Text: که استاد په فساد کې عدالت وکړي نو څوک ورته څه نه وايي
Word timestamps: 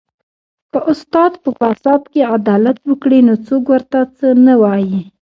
که 0.71 0.79
استاد 0.91 1.31
په 1.43 1.49
فساد 1.59 2.01
کې 2.11 2.21
عدالت 2.35 2.77
وکړي 2.89 3.19
نو 3.27 3.33
څوک 3.47 3.63
ورته 3.73 3.99
څه 4.17 4.27
نه 4.45 4.53
وايي 4.61 4.99